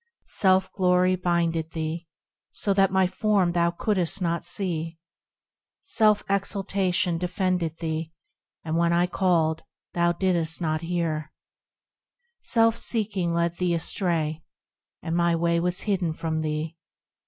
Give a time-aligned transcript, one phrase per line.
[0.25, 2.07] Self glory blinded thee,
[2.53, 4.97] so that my Form thou couldst not see:
[5.83, 8.11] Self exultation deafened thee,
[8.63, 9.61] and when I called,
[9.93, 11.31] thou didst not hear;
[12.39, 14.41] Self seeking led thee astray,
[15.03, 16.77] and my Way was hidden from thee.